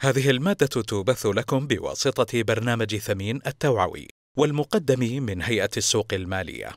هذه 0.00 0.30
المادة 0.30 0.66
تبث 0.66 1.26
لكم 1.26 1.66
بواسطة 1.66 2.42
برنامج 2.42 2.96
ثمين 2.96 3.40
التوعوي 3.46 4.08
والمقدم 4.36 5.22
من 5.22 5.42
هيئة 5.42 5.70
السوق 5.76 6.06
المالية. 6.12 6.72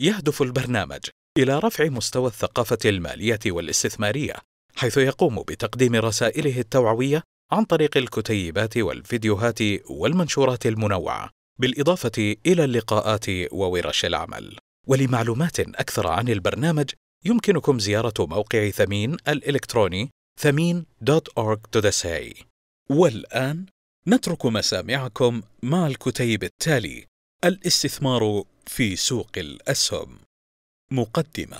يهدف 0.00 0.42
البرنامج 0.42 1.00
إلى 1.38 1.58
رفع 1.58 1.84
مستوى 1.84 2.26
الثقافة 2.26 2.78
المالية 2.84 3.38
والاستثمارية، 3.46 4.34
حيث 4.76 4.96
يقوم 4.96 5.42
بتقديم 5.42 5.94
رسائله 5.94 6.60
التوعوية 6.60 7.22
عن 7.52 7.64
طريق 7.64 7.96
الكتيبات 7.96 8.76
والفيديوهات 8.76 9.58
والمنشورات 9.90 10.66
المنوعة، 10.66 11.30
بالإضافة 11.58 12.36
إلى 12.46 12.64
اللقاءات 12.64 13.26
وورش 13.52 14.04
العمل. 14.04 14.58
ولمعلومات 14.86 15.60
أكثر 15.60 16.06
عن 16.06 16.28
البرنامج 16.28 16.90
يمكنكم 17.24 17.78
زيارة 17.78 18.14
موقع 18.18 18.70
ثمين 18.70 19.16
الإلكتروني 19.28 20.10
ثمين.org.sa 20.40 22.44
والآن 22.90 23.66
نترك 24.08 24.46
مسامعكم 24.46 25.42
مع 25.62 25.86
الكتيب 25.86 26.44
التالي 26.44 27.06
الاستثمار 27.44 28.44
في 28.66 28.96
سوق 28.96 29.30
الأسهم 29.36 30.18
مقدمة 30.90 31.58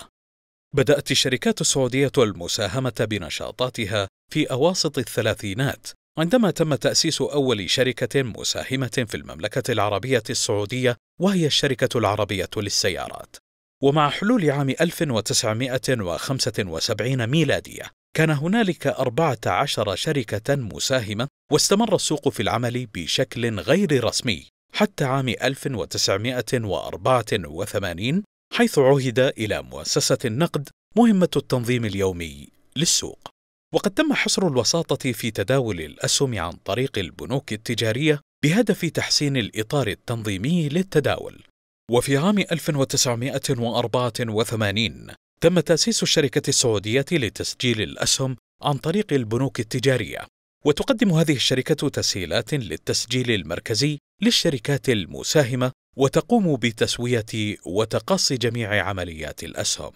بدأت 0.75 1.11
الشركات 1.11 1.61
السعودية 1.61 2.13
المساهمة 2.19 3.07
بنشاطاتها 3.11 4.09
في 4.33 4.51
أواسط 4.51 4.99
الثلاثينات 4.99 5.87
عندما 6.19 6.51
تم 6.51 6.75
تأسيس 6.75 7.21
أول 7.21 7.71
شركة 7.71 8.23
مساهمة 8.23 9.07
في 9.09 9.17
المملكة 9.17 9.73
العربية 9.73 10.23
السعودية 10.31 10.97
وهي 11.21 11.47
الشركة 11.47 11.99
العربية 11.99 12.51
للسيارات. 12.57 13.37
ومع 13.83 14.11
حلول 14.11 14.51
عام 14.51 14.71
1975 14.71 17.27
ميلادية 17.27 17.91
كان 18.15 18.31
هنالك 18.31 18.87
14 18.87 19.95
شركة 19.95 20.55
مساهمة 20.55 21.29
واستمر 21.53 21.95
السوق 21.95 22.29
في 22.29 22.41
العمل 22.41 22.87
بشكل 22.87 23.61
غير 23.61 24.05
رسمي 24.05 24.47
حتى 24.73 25.05
عام 25.05 25.29
1984 25.29 28.23
حيث 28.53 28.79
عهد 28.79 29.19
إلى 29.19 29.63
مؤسسة 29.63 30.19
النقد 30.25 30.69
مهمة 30.97 31.29
التنظيم 31.37 31.85
اليومي 31.85 32.49
للسوق. 32.77 33.29
وقد 33.75 33.91
تم 33.91 34.13
حصر 34.13 34.49
الوساطة 34.49 35.13
في 35.13 35.31
تداول 35.31 35.81
الأسهم 35.81 36.39
عن 36.39 36.53
طريق 36.53 36.99
البنوك 36.99 37.53
التجارية 37.53 38.21
بهدف 38.45 38.85
تحسين 38.85 39.37
الإطار 39.37 39.89
التنظيمي 39.89 40.69
للتداول. 40.69 41.43
وفي 41.91 42.17
عام 42.17 42.39
1984 42.39 45.07
تم 45.41 45.61
تأسيس 45.61 46.03
الشركة 46.03 46.49
السعودية 46.49 47.05
لتسجيل 47.13 47.83
الأسهم 47.83 48.37
عن 48.63 48.77
طريق 48.77 49.13
البنوك 49.13 49.61
التجارية، 49.61 50.27
وتقدم 50.65 51.13
هذه 51.13 51.37
الشركة 51.37 51.89
تسهيلات 51.89 52.55
للتسجيل 52.55 53.31
المركزي 53.31 53.99
للشركات 54.23 54.89
المساهمة 54.89 55.73
وتقوم 55.97 56.57
بتسوية 56.57 57.57
وتقاصي 57.67 58.37
جميع 58.37 58.85
عمليات 58.85 59.45
الأسهم. 59.45 59.93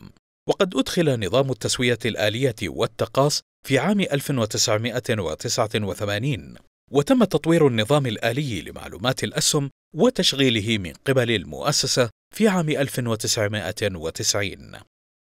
وقد 0.48 0.76
أدخل 0.76 1.26
نظام 1.26 1.50
التسوية 1.50 1.98
الآلية 2.04 2.54
والتقاص 2.62 3.40
في 3.66 3.78
عام 3.78 4.00
1989 4.00 6.54
وتم 6.90 7.24
تطوير 7.24 7.66
النظام 7.66 8.06
الآلي 8.06 8.62
لمعلومات 8.62 9.24
الأسهم 9.24 9.70
وتشغيله 9.94 10.78
من 10.78 10.92
قبل 11.06 11.30
المؤسسة 11.30 12.10
في 12.34 12.48
عام 12.48 12.68
1990 12.68 14.72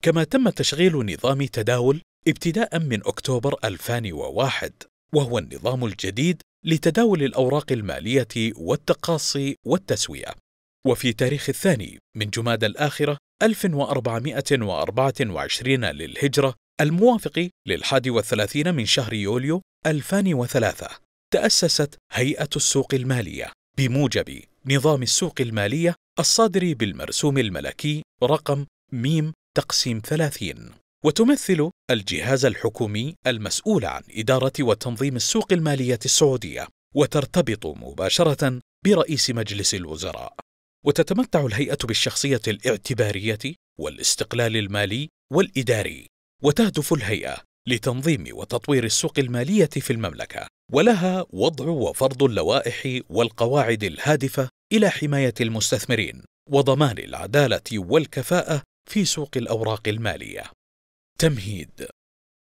كما 0.05 0.25
تم 0.25 0.49
تشغيل 0.49 0.97
نظام 0.97 1.47
تداول 1.47 2.03
ابتداء 2.29 2.79
من 2.79 3.01
أكتوبر 3.07 3.57
2001 3.65 4.73
وهو 5.15 5.39
النظام 5.39 5.85
الجديد 5.85 6.43
لتداول 6.65 7.23
الأوراق 7.23 7.73
المالية 7.73 8.53
والتقاصي 8.57 9.57
والتسوية. 9.67 10.35
وفي 10.87 11.13
تاريخ 11.13 11.49
الثاني 11.49 11.99
من 12.17 12.31
جماد 12.31 12.65
الآخرة 12.65 13.17
1424 13.43 15.85
للهجرة 15.85 16.55
الموافق 16.81 17.49
للحادي 17.69 18.11
والثلاثين 18.11 18.75
من 18.75 18.87
شهر 18.87 19.13
يوليو 19.13 19.63
2003 19.87 20.89
تأسست 21.33 21.99
هيئة 22.13 22.49
السوق 22.57 22.95
المالية 22.95 23.53
بموجب 23.79 24.43
نظام 24.67 25.03
السوق 25.03 25.41
المالية 25.41 25.95
الصادر 26.19 26.75
بالمرسوم 26.75 27.39
الملكي 27.39 28.03
رقم 28.23 28.67
ميم 28.93 29.33
تقسيم 29.57 30.01
30 30.05 30.71
وتمثل 31.05 31.71
الجهاز 31.91 32.45
الحكومي 32.45 33.15
المسؤول 33.27 33.85
عن 33.85 34.03
إدارة 34.11 34.53
وتنظيم 34.61 35.17
السوق 35.17 35.53
المالية 35.53 35.99
السعودية 36.05 36.69
وترتبط 36.95 37.67
مباشرة 37.67 38.61
برئيس 38.85 39.31
مجلس 39.31 39.75
الوزراء. 39.75 40.35
وتتمتع 40.87 41.47
الهيئة 41.47 41.79
بالشخصية 41.85 42.41
الاعتبارية 42.49 43.39
والاستقلال 43.81 44.57
المالي 44.57 45.09
والإداري. 45.33 46.07
وتهدف 46.43 46.93
الهيئة 46.93 47.37
لتنظيم 47.69 48.25
وتطوير 48.33 48.85
السوق 48.85 49.19
المالية 49.19 49.67
في 49.67 49.93
المملكة. 49.93 50.47
ولها 50.73 51.27
وضع 51.31 51.65
وفرض 51.67 52.23
اللوائح 52.23 53.01
والقواعد 53.09 53.85
الهادفة 53.85 54.49
إلى 54.73 54.91
حماية 54.91 55.35
المستثمرين 55.41 56.23
وضمان 56.51 56.99
العدالة 56.99 57.61
والكفاءة 57.73 58.63
في 58.91 59.05
سوق 59.05 59.31
الأوراق 59.37 59.89
المالية. 59.89 60.43
تمهيد. 61.19 61.89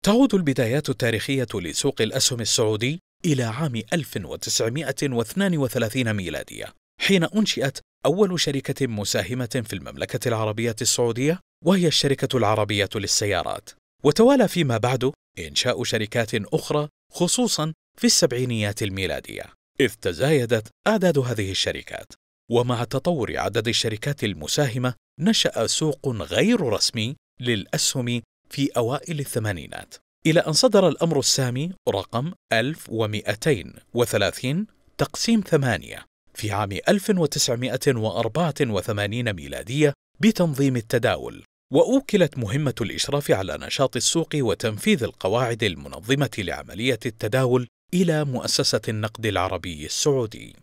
تعود 0.06 0.34
البدايات 0.34 0.90
التاريخية 0.90 1.48
لسوق 1.56 2.02
الأسهم 2.02 2.42
السعودي 2.42 3.00
إلى 3.26 3.44
عام 3.44 3.82
1932 3.94 6.14
ميلادية 6.14 6.74
حين 7.02 7.24
أنشئت 7.24 7.80
أول 8.06 8.40
شركة 8.40 8.88
مساهمة 8.88 9.64
في 9.68 9.74
المملكة 9.74 10.28
العربية 10.28 10.76
السعودية 10.82 11.40
وهي 11.66 11.88
الشركة 11.88 12.38
العربية 12.38 12.90
للسيارات. 12.96 13.70
وتوالى 14.04 14.48
فيما 14.48 14.78
بعد 14.78 15.12
إنشاء 15.40 15.84
شركات 15.84 16.36
أخرى 16.36 16.90
خصوصا 17.14 17.74
في 17.98 18.08
السبعينيات 18.08 18.84
الميلادية 18.84 19.44
إذ 19.80 19.90
تزايدت 19.90 20.68
أعداد 20.88 21.18
هذه 21.18 21.52
الشركات. 21.52 22.14
ومع 22.52 22.84
تطور 22.84 23.38
عدد 23.38 23.68
الشركات 23.68 24.24
المساهمة 24.24 24.94
نشأ 25.20 25.68
سوق 25.68 26.08
غير 26.08 26.62
رسمي 26.62 27.16
للأسهم 27.40 28.22
في 28.50 28.70
أوائل 28.78 29.20
الثمانينات 29.20 29.96
إلى 30.26 30.40
أن 30.40 30.54
صدر 30.54 30.88
الأمر 30.88 31.20
السامي 31.20 31.72
رقم 31.90 32.32
1230 32.54 34.68
تقسيم 34.98 35.42
ثمانية 35.42 36.06
في 36.34 36.52
عام 36.52 36.72
1984 36.72 39.34
ميلادية 39.34 39.94
بتنظيم 40.20 40.76
التداول 40.76 41.44
وأوكلت 41.74 42.38
مهمة 42.38 42.76
الإشراف 42.82 43.32
على 43.32 43.58
نشاط 43.62 43.96
السوق 43.96 44.30
وتنفيذ 44.36 45.04
القواعد 45.04 45.64
المنظمة 45.64 46.30
لعملية 46.38 47.00
التداول 47.06 47.68
إلى 47.94 48.26
مؤسسة 48.26 48.82
النقد 48.88 49.26
العربي 49.26 49.86
السعودي. 49.86 50.56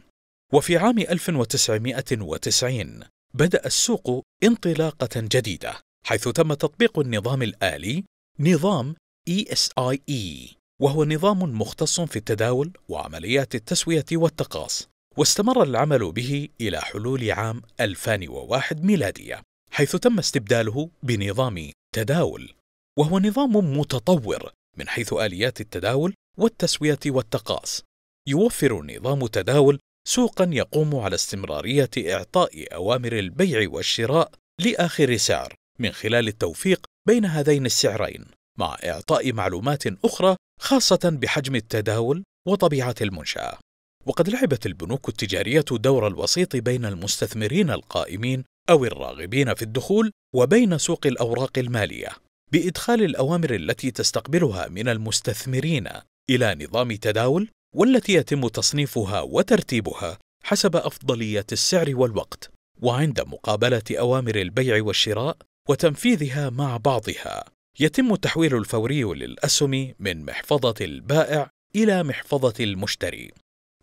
وفي 0.53 0.76
عام 0.76 0.98
1990 0.98 3.00
بدأ 3.37 3.67
السوق 3.67 4.22
انطلاقة 4.45 5.09
جديدة 5.17 5.81
حيث 6.06 6.28
تم 6.28 6.55
تطبيق 6.55 6.99
النظام 6.99 7.43
الآلي 7.43 8.05
نظام 8.41 8.95
ESIE 9.31 10.55
وهو 10.81 11.05
نظام 11.05 11.39
مختص 11.39 12.00
في 12.00 12.17
التداول 12.17 12.72
وعمليات 12.89 13.55
التسوية 13.55 14.05
والتقاص 14.12 14.89
واستمر 15.17 15.62
العمل 15.62 16.12
به 16.12 16.49
إلى 16.61 16.81
حلول 16.81 17.31
عام 17.31 17.62
2001 17.81 18.84
ميلادية 18.84 19.43
حيث 19.71 19.97
تم 19.97 20.19
استبداله 20.19 20.91
بنظام 21.03 21.71
تداول 21.95 22.55
وهو 22.99 23.19
نظام 23.19 23.78
متطور 23.78 24.51
من 24.78 24.89
حيث 24.89 25.12
آليات 25.12 25.61
التداول 25.61 26.15
والتسوية 26.39 27.01
والتقاص 27.06 27.83
يوفر 28.28 28.83
نظام 28.83 29.27
تداول 29.27 29.78
سوقا 30.06 30.51
يقوم 30.53 30.97
على 30.97 31.15
استمرارية 31.15 31.91
إعطاء 31.98 32.74
أوامر 32.74 33.18
البيع 33.18 33.68
والشراء 33.68 34.30
لآخر 34.60 35.16
سعر 35.16 35.54
من 35.78 35.92
خلال 35.92 36.28
التوفيق 36.28 36.86
بين 37.09 37.24
هذين 37.24 37.66
السعرين 37.66 38.24
مع 38.59 38.77
إعطاء 38.84 39.33
معلومات 39.33 40.04
أخرى 40.04 40.36
خاصة 40.60 41.18
بحجم 41.22 41.56
التداول 41.56 42.24
وطبيعة 42.48 42.95
المنشأة. 43.01 43.59
وقد 44.06 44.28
لعبت 44.28 44.66
البنوك 44.66 45.09
التجارية 45.09 45.65
دور 45.71 46.06
الوسيط 46.06 46.56
بين 46.56 46.84
المستثمرين 46.84 47.71
القائمين 47.71 48.45
أو 48.71 48.84
الراغبين 48.84 49.54
في 49.54 49.62
الدخول 49.62 50.10
وبين 50.34 50.78
سوق 50.78 51.06
الأوراق 51.06 51.59
المالية 51.59 52.09
بإدخال 52.53 53.03
الأوامر 53.03 53.54
التي 53.54 53.91
تستقبلها 53.91 54.68
من 54.68 54.89
المستثمرين 54.89 55.89
إلى 56.30 56.54
نظام 56.65 56.92
تداول 56.92 57.48
والتي 57.74 58.12
يتم 58.12 58.48
تصنيفها 58.48 59.21
وترتيبها 59.21 60.18
حسب 60.44 60.76
أفضلية 60.76 61.47
السعر 61.53 61.91
والوقت 61.94 62.50
وعند 62.82 63.21
مقابلة 63.21 63.82
أوامر 63.91 64.36
البيع 64.36 64.82
والشراء 64.82 65.36
وتنفيذها 65.68 66.50
مع 66.50 66.76
بعضها. 66.76 67.44
يتم 67.80 68.12
التحويل 68.12 68.56
الفوري 68.56 69.03
للأسهم 69.03 69.94
من 69.98 70.24
محفظة 70.24 70.74
البائع 70.80 71.50
إلى 71.76 72.03
محفظة 72.03 72.65
المشتري. 72.65 73.32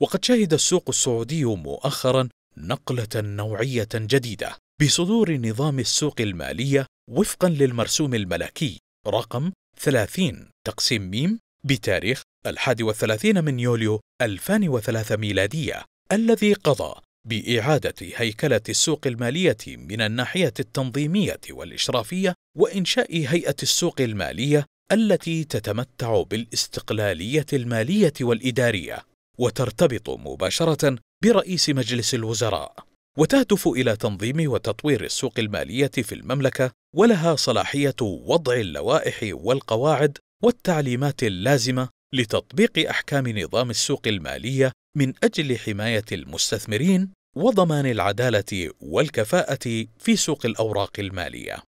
وقد 0.02 0.26
شهد 0.26 0.54
السوق 0.54 0.84
السعودي 0.90 1.46
مؤخرا 1.46 2.30
نقلة 2.58 3.08
نوعية 3.16 3.90
جديدة 3.96 4.58
بصدور 4.82 5.38
نظام 5.38 5.80
السوق 5.80 6.22
المالية 6.22 6.86
وفقا 7.10 7.50
للمرسوم 7.50 8.14
الملكي 8.14 8.80
رقم 9.08 9.52
30 9.80 10.50
تقسيم 10.68 11.10
ميم 11.10 11.40
بتاريخ 11.64 12.22
الحادي 12.48 12.84
والثلاثين 12.84 13.44
من 13.44 13.60
يوليو 13.60 14.00
2003 14.22 15.16
ميلادية 15.16 15.86
الذي 16.12 16.54
قضى 16.54 17.02
بإعادة 17.28 17.96
هيكلة 18.16 18.62
السوق 18.70 19.08
المالية 19.08 19.58
من 19.68 20.02
الناحية 20.02 20.54
التنظيمية 20.60 21.40
والإشرافية 21.50 22.34
وإنشاء 22.58 23.16
هيئة 23.16 23.56
السوق 23.64 24.02
المالية 24.02 24.66
التي 24.92 25.44
تتمتع 25.44 26.22
بالاستقلالية 26.22 27.46
المالية 27.54 28.14
والإدارية 28.22 29.06
وترتبط 29.38 30.10
مباشرة 30.10 30.98
برئيس 31.24 31.70
مجلس 31.70 32.14
الوزراء 32.14 32.76
وتهدف 33.18 33.68
إلى 33.68 33.96
تنظيم 33.96 34.52
وتطوير 34.52 35.04
السوق 35.04 35.34
المالية 35.40 35.88
في 35.88 36.16
المملكة 36.16 36.72
ولها 36.96 37.36
صلاحية 37.36 37.96
وضع 38.02 38.54
اللوائح 38.54 39.20
والقواعد 39.24 40.18
والتعليمات 40.42 41.24
اللازمة 41.24 41.90
لتطبيق 42.14 42.90
أحكام 42.90 43.40
نظام 43.40 43.70
السوق 43.70 44.08
المالية 44.08 44.72
من 44.98 45.14
أجل 45.24 45.58
حماية 45.58 46.06
المستثمرين 46.12 47.10
وضمان 47.36 47.86
العدالة 47.86 48.72
والكفاءة 48.82 49.86
في 50.00 50.16
سوق 50.16 50.46
الأوراق 50.46 51.00
المالية. 51.00 51.64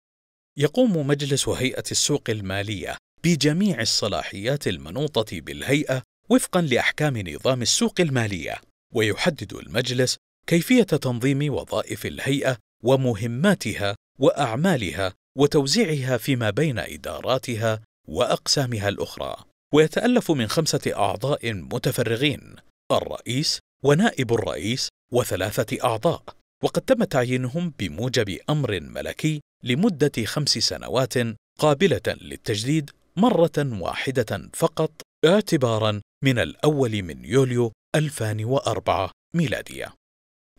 يقوم 0.58 1.06
مجلس 1.06 1.48
هيئة 1.48 1.84
السوق 1.90 2.30
المالية 2.30 2.96
بجميع 3.24 3.80
الصلاحيات 3.80 4.69
المنوطة 4.69 5.40
بالهيئة 5.40 6.02
وفقا 6.30 6.60
لأحكام 6.60 7.28
نظام 7.28 7.62
السوق 7.62 8.00
المالية، 8.00 8.60
ويحدد 8.94 9.52
المجلس 9.52 10.16
كيفية 10.46 10.82
تنظيم 10.82 11.54
وظائف 11.54 12.06
الهيئة 12.06 12.58
ومهماتها 12.84 13.96
وأعمالها 14.18 15.12
وتوزيعها 15.38 16.16
فيما 16.16 16.50
بين 16.50 16.78
إداراتها 16.78 17.80
وأقسامها 18.08 18.88
الأخرى. 18.88 19.37
ويتألف 19.75 20.31
من 20.31 20.49
خمسة 20.49 20.93
أعضاء 20.96 21.52
متفرغين 21.52 22.56
الرئيس 22.93 23.58
ونائب 23.84 24.32
الرئيس 24.32 24.88
وثلاثة 25.12 25.84
أعضاء 25.84 26.22
وقد 26.62 26.82
تم 26.82 27.04
تعيينهم 27.04 27.72
بموجب 27.78 28.38
أمر 28.50 28.81
ملكي 28.81 29.40
لمدة 29.64 30.25
خمس 30.25 30.58
سنوات 30.58 31.14
قابلة 31.58 32.02
للتجديد 32.06 32.90
مرة 33.16 33.52
واحدة 33.58 34.50
فقط 34.54 34.90
اعتبارا 35.25 36.00
من 36.25 36.38
الأول 36.38 37.02
من 37.02 37.25
يوليو 37.25 37.72
2004 37.94 39.10
ميلادية. 39.34 39.94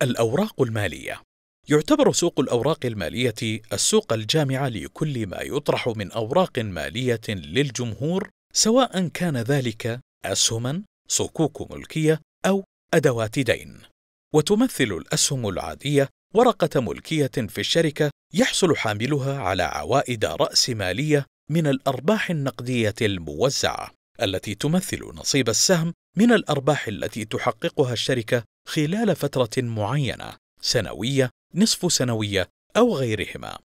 الأوراق 0.01 0.61
المالية 0.61 1.21
يعتبر 1.69 2.11
سوق 2.11 2.39
الأوراق 2.39 2.85
المالية 2.85 3.61
السوق 3.73 4.13
الجامع 4.13 4.67
لكل 4.67 5.27
ما 5.27 5.41
يطرح 5.41 5.87
من 5.87 6.11
أوراق 6.11 6.59
مالية 6.59 7.21
للجمهور 7.29 8.29
سواء 8.53 9.07
كان 9.07 9.37
ذلك 9.37 9.99
أسهما 10.25 10.83
صكوك 11.07 11.71
ملكية 11.71 12.21
أو 12.45 12.63
أدوات 12.93 13.39
دين. 13.39 13.81
وتمثل 14.33 14.83
الأسهم 14.83 15.49
العادية 15.49 16.09
ورقة 16.33 16.81
ملكية 16.81 17.31
في 17.47 17.57
الشركة 17.57 18.11
يحصل 18.33 18.75
حاملها 18.75 19.39
على 19.39 19.63
عوائد 19.63 20.25
رأس 20.25 20.69
مالية 20.69 21.25
من 21.49 21.67
الأرباح 21.67 22.29
النقدية 22.29 22.95
الموزعة 23.01 23.91
التي 24.21 24.55
تمثل 24.55 24.99
نصيب 25.15 25.49
السهم 25.49 25.93
من 26.17 26.31
الأرباح 26.33 26.87
التي 26.87 27.25
تحققها 27.25 27.93
الشركة 27.93 28.43
خلال 28.67 29.15
فترة 29.15 29.61
معينة 29.61 30.33
سنوية 30.61 31.29
نصف 31.55 31.93
سنوية 31.93 32.49
أو 32.77 32.95
غيرهما 32.95 33.57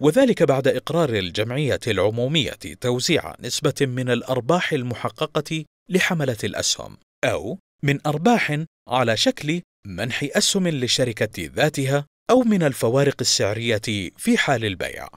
وذلك 0.00 0.42
بعد 0.42 0.68
إقرار 0.68 1.10
الجمعية 1.10 1.80
العمومية 1.86 2.58
توزيع 2.80 3.34
نسبة 3.40 3.74
من 3.80 4.10
الأرباح 4.10 4.72
المحققة 4.72 5.64
لحملة 5.88 6.36
الأسهم 6.44 6.96
أو 7.24 7.58
من 7.82 8.06
أرباح 8.06 8.64
على 8.88 9.16
شكل 9.16 9.62
منح 9.86 10.28
أسهم 10.36 10.68
للشركة 10.68 11.50
ذاتها 11.54 12.06
أو 12.30 12.40
من 12.40 12.62
الفوارق 12.62 13.16
السعرية 13.20 14.10
في 14.16 14.38
حال 14.38 14.64
البيع. 14.64 15.08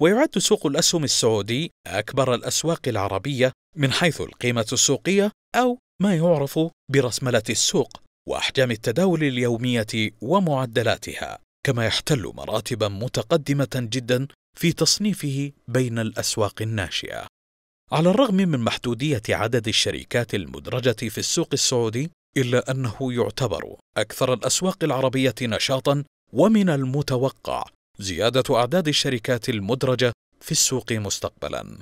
ويعد 0.00 0.38
سوق 0.38 0.66
الأسهم 0.66 1.04
السعودي 1.04 1.70
أكبر 1.86 2.34
الأسواق 2.34 2.88
العربية 2.88 3.52
من 3.76 3.92
حيث 3.92 4.20
القيمة 4.20 4.66
السوقية 4.72 5.32
أو 5.54 5.78
ما 6.02 6.16
يعرف 6.16 6.60
برسملة 6.90 7.42
السوق 7.50 8.00
وأحجام 8.28 8.70
التداول 8.70 9.24
اليومية 9.24 10.10
ومعدلاتها، 10.20 11.38
كما 11.66 11.86
يحتل 11.86 12.32
مراتبا 12.34 12.88
متقدمة 12.88 13.68
جدا 13.74 14.28
في 14.56 14.72
تصنيفه 14.72 15.52
بين 15.68 15.98
الأسواق 15.98 16.62
الناشئة. 16.62 17.26
على 17.92 18.10
الرغم 18.10 18.34
من 18.34 18.60
محدودية 18.60 19.22
عدد 19.28 19.68
الشركات 19.68 20.34
المدرجة 20.34 21.08
في 21.08 21.18
السوق 21.18 21.48
السعودي، 21.52 22.10
إلا 22.36 22.70
أنه 22.70 22.96
يعتبر 23.00 23.76
أكثر 23.96 24.32
الأسواق 24.32 24.84
العربية 24.84 25.34
نشاطًا، 25.42 26.04
ومن 26.32 26.70
المتوقع 26.70 27.64
زيادة 27.98 28.56
أعداد 28.56 28.88
الشركات 28.88 29.48
المدرجة 29.48 30.12
في 30.40 30.52
السوق 30.52 30.92
مستقبلًا. 30.92 31.78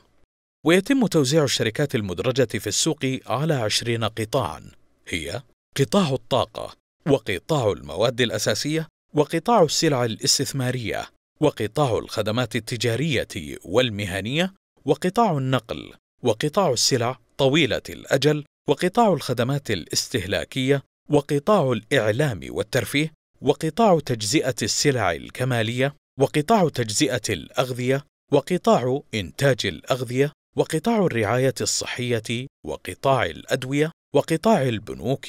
ويتم 0.67 1.07
توزيع 1.07 1.45
الشركات 1.45 1.95
المدرجة 1.95 2.59
في 2.59 2.67
السوق 2.67 2.99
على 3.27 3.55
عشرين 3.55 4.05
قطاعًا، 4.05 4.71
هي 5.09 5.43
قطاع 5.77 6.09
الطاقة، 6.11 6.75
وقطاع 7.07 7.73
المواد 7.73 8.21
الأساسية، 8.21 8.89
وقطاع 9.17 9.63
السلع 9.63 10.05
الاستثمارية، 10.05 11.09
وقطاع 11.41 11.99
الخدمات 11.99 12.57
التجارية 12.57 13.29
والمهنية، 13.65 14.55
وقطاع 14.85 15.39
النقل 15.39 15.93
وقطاع 16.23 16.71
السلع 16.71 17.19
طويلة 17.39 17.83
الأجل 17.89 18.45
وقطاع 18.69 19.13
الخدمات 19.13 19.71
الاستهلاكية 19.71 20.83
وقطاع 21.11 21.73
الإعلام 21.73 22.41
والترفيه 22.49 23.13
وقطاع 23.41 23.99
تجزئة 23.99 24.55
السلع 24.63 25.13
الكمالية 25.13 25.95
وقطاع 26.21 26.69
تجزئة 26.69 27.23
الأغذية 27.31 28.05
وقطاع 28.33 29.01
إنتاج 29.15 29.67
الأغذية 29.67 30.33
وقطاع 30.57 30.99
الرعاية 31.07 31.55
الصحية 31.61 32.47
وقطاع 32.67 33.27
الأدوية 33.27 33.93
وقطاع 34.15 34.63
البنوك 34.63 35.27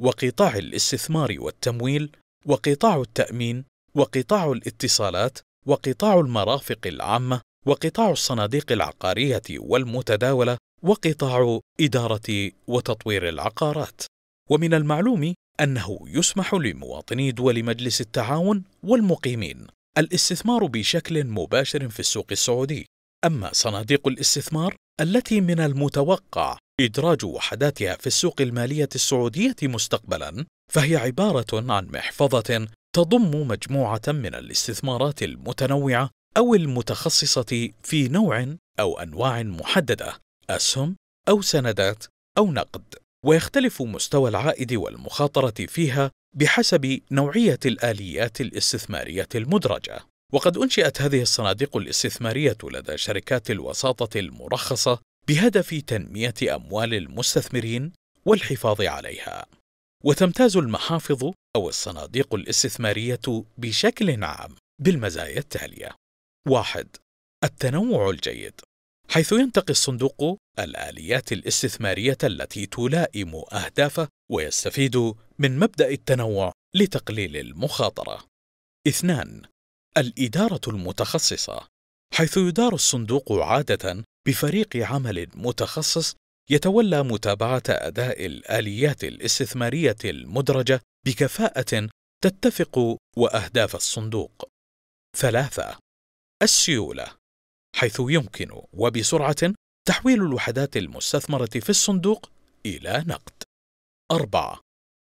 وقطاع 0.00 0.56
الاستثمار 0.56 1.36
والتمويل 1.38 2.10
وقطاع 2.46 3.00
التأمين 3.00 3.64
وقطاع 3.94 4.52
الاتصالات 4.52 5.38
وقطاع 5.66 6.20
المرافق 6.20 6.78
العامة 6.86 7.40
وقطاع 7.66 8.10
الصناديق 8.10 8.72
العقارية 8.72 9.42
والمتداولة 9.50 10.56
وقطاع 10.82 11.60
إدارة 11.80 12.50
وتطوير 12.66 13.28
العقارات. 13.28 14.02
ومن 14.50 14.74
المعلوم 14.74 15.34
أنه 15.60 15.98
يسمح 16.06 16.54
لمواطني 16.54 17.32
دول 17.32 17.64
مجلس 17.64 18.00
التعاون 18.00 18.64
والمقيمين 18.82 19.66
الاستثمار 19.98 20.66
بشكل 20.66 21.24
مباشر 21.24 21.88
في 21.88 22.00
السوق 22.00 22.26
السعودي. 22.30 22.86
أما 23.24 23.50
صناديق 23.52 24.08
الاستثمار 24.08 24.76
التي 25.00 25.40
من 25.40 25.60
المتوقع 25.60 26.58
إدراج 26.80 27.24
وحداتها 27.24 27.96
في 27.96 28.06
السوق 28.06 28.40
المالية 28.40 28.88
السعودية 28.94 29.56
مستقبلا 29.62 30.44
فهي 30.72 30.96
عبارة 30.96 31.72
عن 31.72 31.86
محفظة 31.86 32.68
تضم 32.92 33.48
مجموعة 33.48 34.02
من 34.08 34.34
الاستثمارات 34.34 35.22
المتنوعة 35.22 36.10
أو 36.36 36.54
المتخصصة 36.54 37.68
في 37.82 38.08
نوع 38.08 38.56
أو 38.80 38.98
أنواع 38.98 39.42
محددة 39.42 40.20
أسهم 40.50 40.96
أو 41.28 41.42
سندات 41.42 42.04
أو 42.38 42.52
نقد. 42.52 42.94
ويختلف 43.24 43.82
مستوى 43.82 44.30
العائد 44.30 44.72
والمخاطرة 44.72 45.66
فيها 45.66 46.10
بحسب 46.36 47.00
نوعية 47.10 47.58
الآليات 47.66 48.40
الاستثمارية 48.40 49.28
المدرجة. 49.34 50.00
وقد 50.32 50.58
أنشئت 50.58 51.02
هذه 51.02 51.22
الصناديق 51.22 51.76
الاستثمارية 51.76 52.56
لدى 52.64 52.98
شركات 52.98 53.50
الوساطة 53.50 54.18
المرخصة 54.18 54.98
بهدف 55.28 55.74
تنمية 55.86 56.34
أموال 56.54 56.94
المستثمرين 56.94 57.92
والحفاظ 58.24 58.80
عليها. 58.82 59.46
وتمتاز 60.04 60.56
المحافظ 60.56 61.32
أو 61.56 61.68
الصناديق 61.68 62.34
الاستثمارية 62.34 63.44
بشكل 63.58 64.24
عام 64.24 64.56
بالمزايا 64.82 65.38
التالية. 65.38 65.90
واحد 66.48 66.88
التنوع 67.44 68.10
الجيد. 68.10 68.60
حيث 69.10 69.32
ينتقي 69.32 69.70
الصندوق 69.70 70.38
الآليات 70.58 71.32
الاستثمارية 71.32 72.18
التي 72.24 72.66
تلائم 72.66 73.42
أهدافه 73.52 74.08
ويستفيد 74.30 74.96
من 75.38 75.58
مبدأ 75.58 75.88
التنوع 75.88 76.52
لتقليل 76.74 77.36
المخاطرة. 77.36 78.24
اثنان 78.88 79.42
الإدارة 79.98 80.60
المتخصصة. 80.68 81.66
حيث 82.14 82.36
يدار 82.36 82.74
الصندوق 82.74 83.32
عادة 83.32 84.04
بفريق 84.28 84.76
عمل 84.76 85.26
متخصص 85.34 86.14
يتولى 86.50 87.02
متابعة 87.02 87.62
أداء 87.68 88.26
الآليات 88.26 89.04
الاستثمارية 89.04 89.96
المدرجة 90.04 90.80
بكفاءة 91.06 91.88
تتفق 92.24 92.98
وأهداف 93.16 93.74
الصندوق. 93.76 94.48
ثلاثة: 95.16 95.78
السيولة، 96.42 97.16
حيث 97.76 97.96
يمكن 98.00 98.62
وبسرعة 98.72 99.54
تحويل 99.88 100.22
الوحدات 100.22 100.76
المستثمرة 100.76 101.50
في 101.60 101.70
الصندوق 101.70 102.30
إلى 102.66 103.04
نقد. 103.06 103.42
أربعة: 104.10 104.60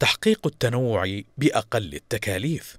تحقيق 0.02 0.47
التنوع 0.47 1.23
بأقل 1.38 1.94
التكاليف، 1.94 2.76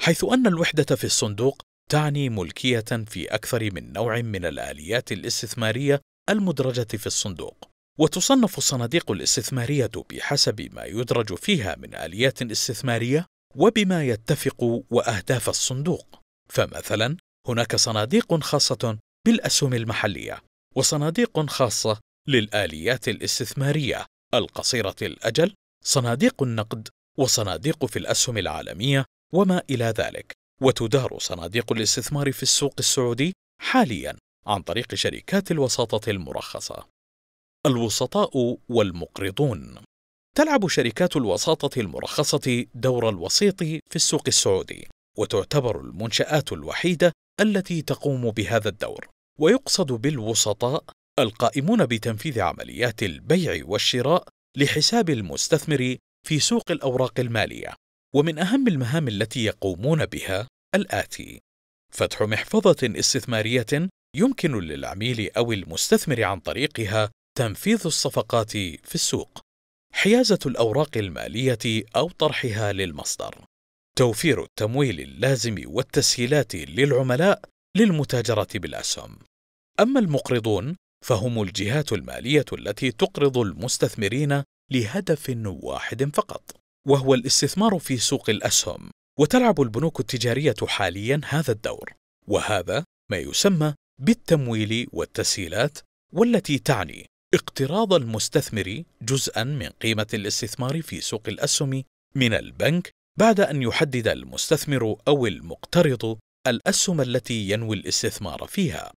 حيث 0.00 0.24
أن 0.24 0.46
الوحدة 0.46 0.96
في 0.96 1.04
الصندوق 1.04 1.62
تعني 1.90 2.28
ملكية 2.28 3.04
في 3.06 3.34
أكثر 3.34 3.74
من 3.74 3.92
نوع 3.92 4.20
من 4.20 4.44
الآليات 4.44 5.12
الاستثمارية 5.12 6.00
المدرجة 6.30 6.96
في 6.96 7.06
الصندوق. 7.06 7.75
وتصنف 7.98 8.58
الصناديق 8.58 9.10
الاستثمارية 9.10 9.90
بحسب 10.10 10.74
ما 10.74 10.84
يدرج 10.84 11.34
فيها 11.34 11.76
من 11.78 11.94
آليات 11.94 12.42
استثمارية 12.42 13.26
وبما 13.54 14.04
يتفق 14.04 14.84
وأهداف 14.90 15.48
الصندوق. 15.48 16.20
فمثلا 16.48 17.16
هناك 17.48 17.76
صناديق 17.76 18.34
خاصة 18.42 18.98
بالأسهم 19.26 19.74
المحلية، 19.74 20.42
وصناديق 20.74 21.50
خاصة 21.50 22.00
للآليات 22.28 23.08
الاستثمارية 23.08 24.06
القصيرة 24.34 24.96
الأجل، 25.02 25.54
صناديق 25.84 26.42
النقد، 26.42 26.88
وصناديق 27.18 27.86
في 27.86 27.98
الأسهم 27.98 28.38
العالمية 28.38 29.04
وما 29.32 29.62
إلى 29.70 29.84
ذلك. 29.84 30.32
وتدار 30.60 31.18
صناديق 31.18 31.72
الاستثمار 31.72 32.32
في 32.32 32.42
السوق 32.42 32.74
السعودي 32.78 33.32
حاليا 33.62 34.16
عن 34.46 34.62
طريق 34.62 34.94
شركات 34.94 35.50
الوساطة 35.50 36.10
المرخصة. 36.10 36.95
الوسطاء 37.66 38.58
والمقرضون. 38.68 39.74
تلعب 40.36 40.68
شركات 40.68 41.16
الوساطة 41.16 41.80
المرخصة 41.80 42.66
دور 42.74 43.08
الوسيط 43.08 43.62
في 43.62 43.96
السوق 43.96 44.22
السعودي، 44.28 44.88
وتعتبر 45.18 45.80
المنشآت 45.80 46.52
الوحيدة 46.52 47.12
التي 47.40 47.82
تقوم 47.82 48.30
بهذا 48.30 48.68
الدور، 48.68 49.08
ويقصد 49.40 49.92
بالوسطاء 49.92 50.84
القائمون 51.18 51.86
بتنفيذ 51.86 52.40
عمليات 52.40 53.02
البيع 53.02 53.62
والشراء 53.64 54.28
لحساب 54.56 55.10
المستثمر 55.10 55.96
في 56.26 56.40
سوق 56.40 56.70
الأوراق 56.70 57.20
المالية، 57.20 57.74
ومن 58.14 58.38
أهم 58.38 58.68
المهام 58.68 59.08
التي 59.08 59.44
يقومون 59.44 60.06
بها 60.06 60.48
الآتي: 60.74 61.40
فتح 61.92 62.22
محفظة 62.22 62.98
استثمارية 62.98 63.88
يمكن 64.16 64.60
للعميل 64.60 65.30
أو 65.36 65.52
المستثمر 65.52 66.22
عن 66.22 66.40
طريقها 66.40 67.10
تنفيذ 67.36 67.82
الصفقات 67.86 68.50
في 68.50 68.94
السوق. 68.94 69.40
حيازة 69.92 70.38
الأوراق 70.46 70.96
المالية 70.96 71.84
أو 71.96 72.08
طرحها 72.08 72.72
للمصدر. 72.72 73.44
توفير 73.98 74.42
التمويل 74.42 75.00
اللازم 75.00 75.62
والتسهيلات 75.66 76.54
للعملاء 76.54 77.40
للمتاجره 77.76 78.48
بالاسهم 78.54 79.18
أما 79.80 80.00
المقرضون 80.00 80.76
فهم 81.04 81.42
الجهات 81.42 81.92
المالية 81.92 82.44
التي 82.52 82.92
تقرض 82.92 83.38
المستثمرين 83.38 84.42
لهدف 84.70 85.34
واحد 85.46 86.16
فقط 86.16 86.56
وهو 86.86 87.14
الاستثمار 87.14 87.78
في 87.78 87.96
سوق 87.96 88.30
الأسهم. 88.30 88.90
وتلعب 89.18 89.60
البنوك 89.60 90.00
التجارية 90.00 90.56
حاليا 90.66 91.20
هذا 91.24 91.52
الدور. 91.52 91.92
وهذا 92.26 92.84
ما 93.10 93.16
يسمى 93.16 93.74
بالتمويل 94.00 94.86
والتسهيلات 94.92 95.78
والتي 96.12 96.58
تعني 96.58 97.06
اقتراض 97.34 97.92
المستثمر 97.92 98.82
جزءا 99.02 99.44
من 99.44 99.68
قيمة 99.68 100.06
الاستثمار 100.14 100.82
في 100.82 101.00
سوق 101.00 101.22
الأسهم 101.28 101.84
من 102.14 102.34
البنك 102.34 102.90
بعد 103.18 103.40
أن 103.40 103.62
يحدد 103.62 104.08
المستثمر 104.08 104.96
أو 105.08 105.26
المقترض 105.26 106.18
الأسهم 106.46 107.00
التي 107.00 107.50
ينوي 107.50 107.76
الاستثمار 107.76 108.46
فيها. 108.46 108.92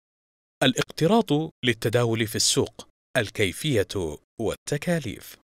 الاقتراض 0.62 1.50
للتداول 1.64 2.26
في 2.26 2.36
السوق، 2.36 2.88
الكيفية 3.16 4.18
والتكاليف. 4.40 5.36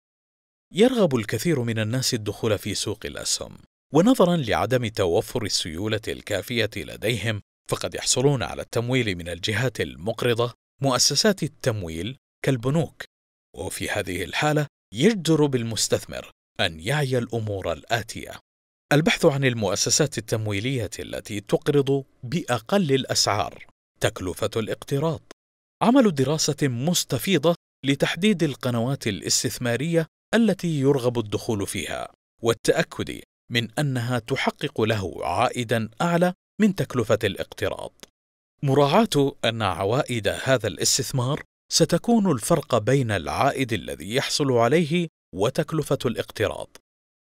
يرغب 0.74 1.16
الكثير 1.16 1.62
من 1.62 1.78
الناس 1.78 2.14
الدخول 2.14 2.58
في 2.58 2.74
سوق 2.74 2.98
الأسهم، 3.04 3.58
ونظرا 3.94 4.36
لعدم 4.36 4.86
توفر 4.86 5.44
السيولة 5.44 6.00
الكافية 6.08 6.70
لديهم، 6.76 7.40
فقد 7.70 7.94
يحصلون 7.94 8.42
على 8.42 8.62
التمويل 8.62 9.16
من 9.16 9.28
الجهات 9.28 9.80
المقرضة، 9.80 10.52
مؤسسات 10.82 11.42
التمويل 11.42 12.16
كالبنوك 12.44 13.04
وفي 13.56 13.90
هذه 13.90 14.24
الحالة 14.24 14.66
يجدر 14.94 15.46
بالمستثمر 15.46 16.30
أن 16.60 16.80
يعي 16.80 17.18
الأمور 17.18 17.72
الآتية. 17.72 18.40
البحث 18.92 19.24
عن 19.24 19.44
المؤسسات 19.44 20.18
التمويلية 20.18 20.90
التي 20.98 21.40
تقرض 21.40 22.04
بأقل 22.22 22.92
الأسعار 22.92 23.66
تكلفة 24.00 24.50
الاقتراض. 24.56 25.20
عمل 25.82 26.14
دراسة 26.14 26.68
مستفيضة 26.68 27.54
لتحديد 27.84 28.42
القنوات 28.42 29.06
الاستثمارية 29.06 30.06
التي 30.34 30.80
يرغب 30.80 31.18
الدخول 31.18 31.66
فيها 31.66 32.12
والتأكد 32.42 33.20
من 33.50 33.70
أنها 33.78 34.18
تحقق 34.18 34.80
له 34.80 35.26
عائدا 35.26 35.90
أعلى 36.00 36.34
من 36.60 36.74
تكلفة 36.74 37.18
الاقتراض. 37.24 37.92
مراعاة 38.62 39.36
أن 39.44 39.62
عوائد 39.62 40.28
هذا 40.28 40.68
الاستثمار 40.68 41.42
ستكون 41.72 42.30
الفرق 42.30 42.78
بين 42.78 43.10
العائد 43.10 43.72
الذي 43.72 44.14
يحصل 44.14 44.52
عليه 44.52 45.08
وتكلفة 45.34 45.98
الاقتراض. 46.06 46.76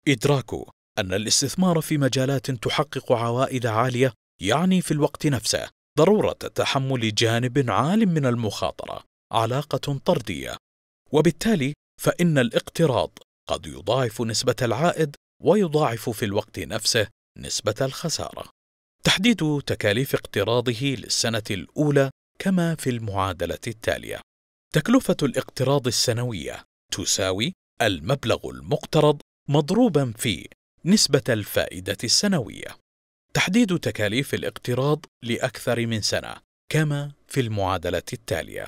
إدراك 0.09 0.51
أن 0.99 1.15
الاستثمار 1.15 1.81
في 1.81 1.99
مجالات 1.99 2.51
تحقق 2.51 3.13
عوائد 3.13 3.67
عالية 3.67 4.13
يعني 4.43 4.83
في 4.83 4.91
الوقت 4.91 5.27
نفسه 5.27 5.69
ضرورة 5.99 6.33
تحمل 6.33 7.15
جانب 7.15 7.71
عال 7.71 8.07
من 8.07 8.27
المخاطرة، 8.27 9.03
علاقة 9.33 9.99
طردية، 10.05 10.57
وبالتالي 11.13 11.73
فإن 12.03 12.39
الاقتراض 12.39 13.19
قد 13.49 13.67
يضاعف 13.67 14.23
نسبة 14.23 14.57
العائد 14.63 15.17
ويضاعف 15.43 16.11
في 16.11 16.25
الوقت 16.25 16.59
نفسه 16.59 17.09
نسبة 17.39 17.75
الخسارة. 17.81 18.51
تحديد 19.05 19.63
تكاليف 19.67 20.15
اقتراضه 20.15 20.83
للسنة 20.83 21.43
الأولى 21.51 22.11
كما 22.39 22.75
في 22.75 22.91
المعادلة 22.91 23.59
التالية: 23.67 24.21
تكلفة 24.77 25.17
الاقتراض 25.23 25.87
السنوية 25.87 26.65
تساوي 26.93 27.53
المبلغ 27.83 28.51
المقترض 28.51 29.21
مضروبا 29.49 30.13
في 30.19 30.49
نسبة 30.85 31.23
الفائدة 31.29 31.97
السنوية. 32.05 32.77
تحديد 33.35 33.79
تكاليف 33.79 34.35
الاقتراض 34.35 35.05
لأكثر 35.23 35.87
من 35.87 36.01
سنة 36.01 36.37
كما 36.73 37.13
في 37.29 37.41
المعادلة 37.41 38.03
التالية. 38.13 38.67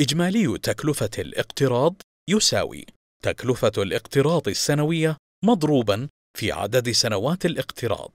إجمالي 0.00 0.58
تكلفة 0.58 1.10
الاقتراض 1.18 1.94
يساوي 2.30 2.86
تكلفة 3.22 3.72
الاقتراض 3.78 4.48
السنوية 4.48 5.16
مضروبا 5.44 6.08
في 6.38 6.52
عدد 6.52 6.90
سنوات 6.90 7.46
الاقتراض. 7.46 8.12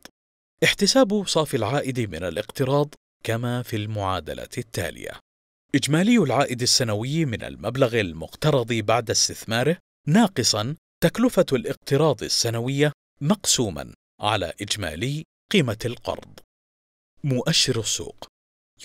احتساب 0.64 1.28
صافي 1.28 1.58
العائد 1.58 2.00
من 2.00 2.24
الاقتراض 2.24 2.94
كما 3.24 3.62
في 3.62 3.76
المعادلة 3.76 4.50
التالية. 4.58 5.20
إجمالي 5.76 6.18
العائد 6.18 6.62
السنوي 6.62 7.26
من 7.26 7.44
المبلغ 7.44 8.00
المقترض 8.00 8.74
بعد 8.74 9.10
استثماره 9.10 9.78
ناقصا 10.08 10.76
تكلفة 11.04 11.46
الاقتراض 11.54 12.24
السنوية 12.24 12.92
مقسوما 13.22 13.94
على 14.22 14.54
إجمالي 14.62 15.24
قيمة 15.52 15.78
القرض. 15.86 16.40
مؤشر 17.24 17.80
السوق 17.80 18.28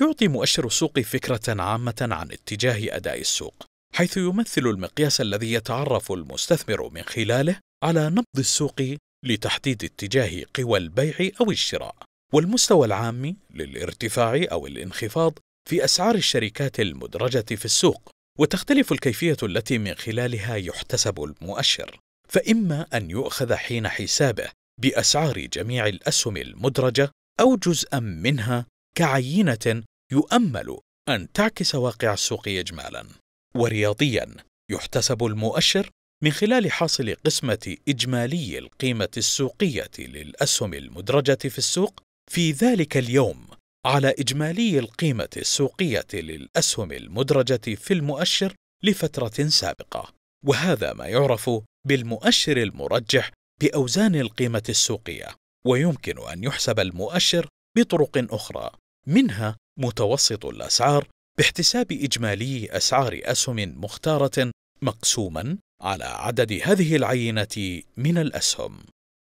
يعطي 0.00 0.28
مؤشر 0.28 0.66
السوق 0.66 1.00
فكرة 1.00 1.62
عامة 1.62 2.08
عن 2.10 2.32
اتجاه 2.32 2.96
أداء 2.96 3.20
السوق، 3.20 3.66
حيث 3.94 4.16
يمثل 4.16 4.62
المقياس 4.62 5.20
الذي 5.20 5.52
يتعرف 5.52 6.12
المستثمر 6.12 6.88
من 6.88 7.02
خلاله 7.02 7.60
على 7.84 8.10
نبض 8.10 8.38
السوق 8.38 8.82
لتحديد 9.24 9.84
اتجاه 9.84 10.44
قوى 10.54 10.78
البيع 10.78 11.30
أو 11.40 11.50
الشراء، 11.50 11.96
والمستوى 12.34 12.86
العام 12.86 13.36
للارتفاع 13.50 14.46
أو 14.52 14.66
الانخفاض 14.66 15.38
في 15.68 15.84
أسعار 15.84 16.14
الشركات 16.14 16.80
المدرجة 16.80 17.54
في 17.54 17.64
السوق 17.64 18.10
وتختلف 18.38 18.92
الكيفية 18.92 19.36
التي 19.42 19.78
من 19.78 19.94
خلالها 19.94 20.56
يحتسب 20.56 21.22
المؤشر. 21.22 21.98
فإما 22.28 22.86
أن 22.94 23.10
يؤخذ 23.10 23.54
حين 23.54 23.88
حسابه 23.88 24.50
بأسعار 24.82 25.38
جميع 25.38 25.86
الأسهم 25.86 26.36
المدرجة 26.36 27.10
أو 27.40 27.56
جزءا 27.56 28.00
منها 28.00 28.66
كعينة 28.96 29.82
يؤمل 30.12 30.78
أن 31.08 31.32
تعكس 31.32 31.74
واقع 31.74 32.12
السوق 32.12 32.48
اجمالا. 32.48 33.06
ورياضيا 33.54 34.26
يحتسب 34.70 35.24
المؤشر 35.24 35.90
من 36.24 36.30
خلال 36.30 36.72
حاصل 36.72 37.14
قسمة 37.26 37.76
إجمالي 37.88 38.58
القيمة 38.58 39.10
السوقية 39.16 39.90
للأسهم 39.98 40.74
المدرجة 40.74 41.48
في 41.48 41.58
السوق 41.58 42.02
في 42.30 42.52
ذلك 42.52 42.96
اليوم. 42.96 43.47
على 43.86 44.14
إجمالي 44.18 44.78
القيمة 44.78 45.28
السوقية 45.36 46.06
للأسهم 46.14 46.92
المدرجة 46.92 47.74
في 47.74 47.94
المؤشر 47.94 48.54
لفترة 48.82 49.48
سابقة 49.48 50.12
وهذا 50.46 50.92
ما 50.92 51.06
يعرف 51.06 51.50
بالمؤشر 51.86 52.56
المرجح 52.56 53.30
بأوزان 53.60 54.14
القيمة 54.14 54.62
السوقية 54.68 55.26
ويمكن 55.66 56.28
أن 56.28 56.44
يحسب 56.44 56.80
المؤشر 56.80 57.48
بطرق 57.76 58.34
أخرى 58.34 58.70
منها 59.06 59.56
متوسط 59.78 60.46
الأسعار 60.46 61.08
باحتساب 61.38 61.92
إجمالي 61.92 62.76
أسعار 62.76 63.20
أسهم 63.22 63.80
مختارة 63.84 64.50
مقسوما 64.82 65.58
على 65.82 66.04
عدد 66.04 66.60
هذه 66.62 66.96
العينة 66.96 67.82
من 67.96 68.18
الأسهم. 68.18 68.78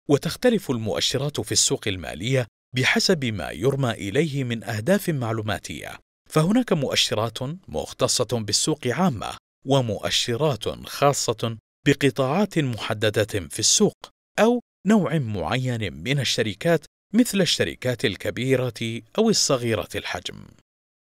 وتختلف 0.08 0.70
المؤشرات 0.70 1.40
في 1.40 1.52
السوق 1.52 1.88
المالية 1.88 2.46
بحسب 2.74 3.24
ما 3.24 3.50
يرمى 3.50 3.90
إليه 3.90 4.44
من 4.44 4.64
أهداف 4.64 5.10
معلوماتية 5.10 5.98
فهناك 6.30 6.72
مؤشرات 6.72 7.38
مختصة 7.68 8.24
بالسوق 8.32 8.86
عامة 8.86 9.36
ومؤشرات 9.66 10.68
خاصة 10.86 11.56
بقطاعات 11.86 12.58
محددة 12.58 13.48
في 13.50 13.58
السوق 13.58 13.96
أو 14.38 14.60
نوع 14.86 15.18
معين 15.18 15.92
من 15.92 16.20
الشركات 16.20 16.84
مثل 17.12 17.40
الشركات 17.40 18.04
الكبيرة 18.04 19.02
أو 19.18 19.30
الصغيرة 19.30 19.88
الحجم. 19.94 20.46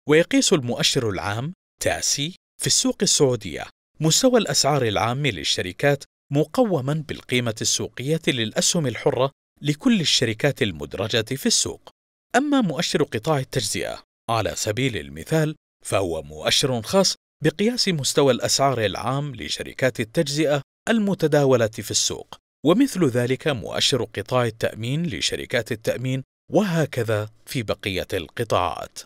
ويقيس 0.09 0.53
المؤشر 0.53 1.11
العام 1.11 1.53
تاسي 1.83 2.35
في 2.61 2.67
السوق 2.67 2.97
السعودية 3.03 3.67
مستوى 4.01 4.39
الأسعار 4.41 4.83
العام 4.83 5.27
للشركات 5.27 6.05
مقوما 6.33 7.05
بالقيمة 7.09 7.55
السوقية 7.61 8.21
للأسهم 8.29 8.87
الحرة 8.87 9.31
لكل 9.63 10.01
الشركات 10.01 10.63
المدرجة 10.63 11.35
في 11.37 11.47
السوق. 11.47 11.91
أما 12.37 12.61
مؤشر 12.61 13.03
قطاع 13.03 13.39
التجزئة 13.39 14.03
على 14.31 14.53
سبيل 14.57 14.97
المثال 14.97 15.55
فهو 15.85 16.23
مؤشر 16.23 16.83
خاص 16.83 17.17
بقياس 17.45 17.89
مستوى 17.89 18.33
الأسعار 18.33 18.85
العام 18.85 19.35
لشركات 19.35 20.01
التجزئة 20.01 20.63
المتداولة 20.89 21.67
في 21.69 21.91
السوق 21.91 22.37
ومثل 22.67 23.05
ذلك 23.05 23.49
مؤشر 23.49 24.05
قطاع 24.05 24.45
التأمين 24.45 25.07
لشركات 25.07 25.73
التأمين 25.73 26.23
وهكذا 26.53 27.29
في 27.47 27.63
بقية 27.63 28.09
القطاعات. 28.13 28.99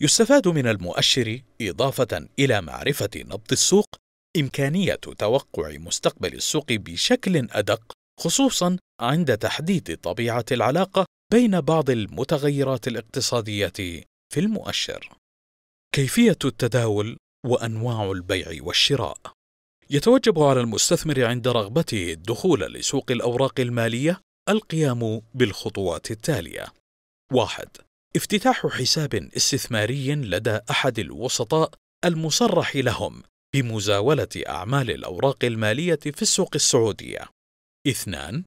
يستفاد 0.00 0.48
من 0.48 0.66
المؤشر 0.66 1.40
إضافة 1.60 2.28
إلى 2.38 2.60
معرفة 2.60 3.10
نبض 3.16 3.52
السوق 3.52 3.86
إمكانية 4.36 4.94
توقع 4.94 5.76
مستقبل 5.78 6.34
السوق 6.34 6.72
بشكل 6.72 7.36
أدق 7.36 7.92
خصوصا 8.20 8.76
عند 9.02 9.38
تحديد 9.38 9.96
طبيعة 9.96 10.44
العلاقة 10.52 11.06
بين 11.32 11.60
بعض 11.60 11.90
المتغيرات 11.90 12.88
الاقتصادية 12.88 13.72
في 14.32 14.40
المؤشر. 14.40 15.12
كيفية 15.94 16.38
التداول 16.44 17.16
وأنواع 17.46 18.10
البيع 18.10 18.62
والشراء 18.62 19.18
يتوجب 19.90 20.38
على 20.38 20.60
المستثمر 20.60 21.24
عند 21.24 21.48
رغبته 21.48 22.12
الدخول 22.12 22.60
لسوق 22.60 23.10
الأوراق 23.10 23.60
المالية 23.60 24.20
القيام 24.48 25.20
بالخطوات 25.34 26.10
التالية: 26.10 26.66
واحد: 27.32 27.68
افتتاح 28.16 28.66
حساب 28.66 29.14
استثماري 29.14 30.14
لدى 30.14 30.58
أحد 30.70 30.98
الوسطاء 30.98 31.70
المصرح 32.04 32.76
لهم 32.76 33.22
بمزاولة 33.54 34.28
أعمال 34.48 34.90
الأوراق 34.90 35.44
المالية 35.44 35.98
في 36.02 36.22
السوق 36.22 36.50
السعودية. 36.54 37.28
اثنان: 37.88 38.44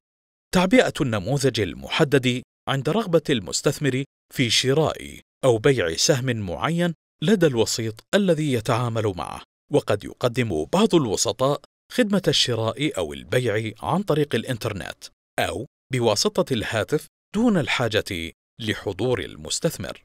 تعبئة 0.55 0.93
النموذج 1.01 1.59
المحدد 1.59 2.43
عند 2.69 2.89
رغبة 2.89 3.21
المستثمر 3.29 4.03
في 4.33 4.49
شراء 4.49 5.19
أو 5.45 5.57
بيع 5.57 5.95
سهم 5.95 6.25
معين 6.25 6.93
لدى 7.21 7.47
الوسيط 7.47 8.03
الذي 8.13 8.53
يتعامل 8.53 9.13
معه 9.17 9.41
وقد 9.73 10.03
يقدم 10.03 10.65
بعض 10.73 10.95
الوسطاء 10.95 11.61
خدمة 11.91 12.21
الشراء 12.27 12.97
أو 12.97 13.13
البيع 13.13 13.71
عن 13.81 14.03
طريق 14.03 14.35
الإنترنت 14.35 15.03
أو 15.39 15.65
بواسطة 15.93 16.53
الهاتف 16.53 17.07
دون 17.35 17.57
الحاجة 17.57 18.31
لحضور 18.61 19.19
المستثمر. 19.19 20.03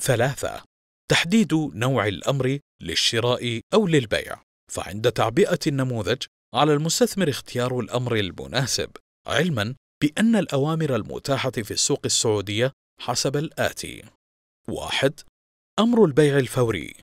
ثلاثة: 0.00 0.62
تحديد 1.10 1.54
نوع 1.54 2.06
الأمر 2.06 2.58
للشراء 2.82 3.60
أو 3.74 3.86
للبيع، 3.86 4.42
فعند 4.72 5.12
تعبئة 5.12 5.60
النموذج 5.66 6.22
على 6.54 6.72
المستثمر 6.72 7.28
اختيار 7.30 7.80
الأمر 7.80 8.16
المناسب، 8.16 8.90
علما 9.26 9.74
بأن 10.04 10.36
الأوامر 10.36 10.96
المتاحة 10.96 11.50
في 11.50 11.70
السوق 11.70 12.00
السعودية 12.04 12.72
حسب 13.00 13.36
الآتي: 13.36 14.02
واحد: 14.68 15.20
أمر 15.78 16.04
البيع 16.04 16.38
الفوري 16.38 16.94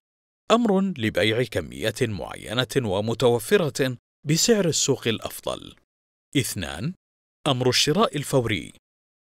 أمر 0.52 0.82
لبيع 0.82 1.44
كمية 1.44 1.96
معينة 2.02 2.68
ومتوفرة 2.78 3.98
بسعر 4.28 4.68
السوق 4.68 5.08
الأفضل. 5.08 5.76
اثنان: 6.38 6.94
أمر 7.48 7.70
الشراء 7.70 8.18
الفوري 8.18 8.74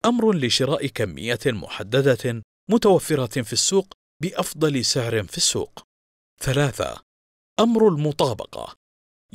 أمر 0.06 0.36
لشراء 0.36 0.88
كمية 0.88 1.40
محددة 1.46 2.44
متوفرة 2.72 3.42
في 3.42 3.54
السوق 3.54 3.94
بأفضل 4.22 4.86
سعر 4.86 5.24
في 5.24 5.38
السوق. 5.38 5.84
ثلاثة: 6.42 7.02
أمر 7.60 7.88
المطابقة 7.88 8.76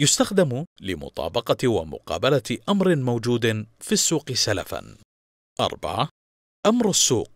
يستخدم 0.00 0.64
لمطابقة 0.80 1.68
ومقابلة 1.68 2.58
أمر 2.68 2.96
موجود 2.96 3.66
في 3.80 3.92
السوق 3.92 4.32
سلفا. 4.32 4.96
أربعة: 5.60 6.08
أمر 6.66 6.90
السوق 6.90 7.30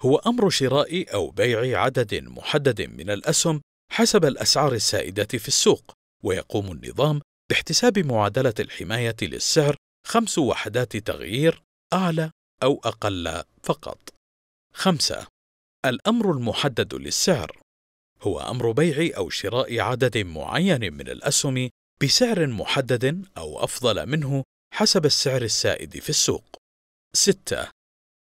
هو 0.00 0.16
أمر 0.16 0.50
شراء 0.50 1.14
أو 1.14 1.30
بيع 1.30 1.82
عدد 1.82 2.14
محدد 2.14 2.82
من 2.82 3.10
الأسهم 3.10 3.60
حسب 3.92 4.24
الأسعار 4.24 4.72
السائدة 4.72 5.38
في 5.38 5.48
السوق 5.48 5.92
ويقوم 6.24 6.72
النظام 6.72 7.20
باحتساب 7.50 7.98
معادلة 7.98 8.54
الحماية 8.60 9.16
للسعر 9.22 9.76
خمس 10.06 10.38
وحدات 10.38 10.96
تغيير 10.96 11.62
أعلى 11.92 12.30
أو 12.62 12.80
أقل 12.84 13.42
فقط. 13.62 13.98
خمسة 14.74 15.26
الأمر 15.86 16.32
المحدد 16.32 16.94
للسعر 16.94 17.60
هو 18.22 18.40
أمر 18.40 18.70
بيع 18.70 19.16
أو 19.16 19.30
شراء 19.30 19.80
عدد 19.80 20.18
معين 20.18 20.92
من 20.92 21.08
الأسهم 21.08 21.70
بسعر 22.02 22.46
محدد 22.46 23.26
أو 23.36 23.64
أفضل 23.64 24.06
منه 24.06 24.44
حسب 24.74 25.06
السعر 25.06 25.42
السائد 25.42 25.98
في 25.98 26.10
السوق. 26.10 26.56
ستة. 27.16 27.68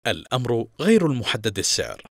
الأمر 0.06 0.66
غير 0.80 1.06
المحدد 1.06 1.58
السعر. 1.58 2.02